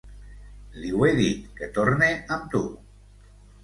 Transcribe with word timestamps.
Li 0.85 0.93
ho 0.95 1.05
he 1.09 1.13
dit, 1.21 1.45
que 1.61 1.71
torne 1.79 2.11
amb 2.39 2.53
tu. 2.57 2.67